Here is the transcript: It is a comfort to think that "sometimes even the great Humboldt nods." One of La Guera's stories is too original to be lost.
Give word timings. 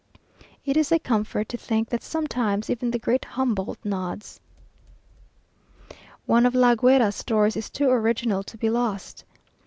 It 0.65 0.77
is 0.77 0.91
a 0.91 0.97
comfort 0.97 1.47
to 1.49 1.57
think 1.57 1.89
that 1.89 2.01
"sometimes 2.01 2.71
even 2.71 2.89
the 2.89 2.97
great 2.97 3.23
Humboldt 3.23 3.77
nods." 3.83 4.39
One 6.25 6.47
of 6.47 6.55
La 6.55 6.73
Guera's 6.73 7.15
stories 7.15 7.55
is 7.55 7.69
too 7.69 7.87
original 7.91 8.41
to 8.41 8.57
be 8.57 8.71
lost. 8.71 9.25